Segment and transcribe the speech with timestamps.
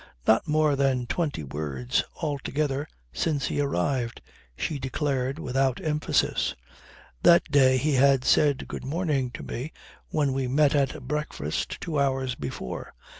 [0.25, 4.23] "Not more than twenty words altogether since he arrived,"
[4.57, 6.55] she declared without emphasis.
[7.21, 9.71] "That day he had said 'Good morning' to me
[10.09, 12.95] when we met at breakfast two hours before.